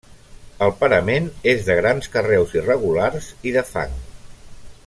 [0.67, 3.97] El parament és de grans carreus irregulars i de fang.